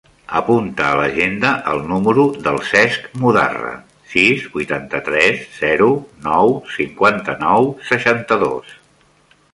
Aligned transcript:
Apunta 0.37 0.85
a 0.91 0.93
l'agenda 0.99 1.49
el 1.73 1.81
número 1.89 2.23
del 2.47 2.57
Cesc 2.69 3.05
Mudarra: 3.25 3.75
sis, 4.15 4.47
vuitanta-tres, 4.55 5.45
zero, 5.61 5.91
nou, 6.29 6.55
cinquanta-nou, 6.81 7.73
seixanta-dos. 7.95 8.77